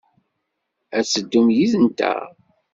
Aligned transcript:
Ad 0.97 1.05
teddum 1.05 1.47
yid-nteɣ? 1.55 2.21